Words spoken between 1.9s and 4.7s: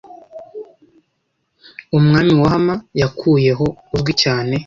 Umwami waHama yakuyeho uzwi cyane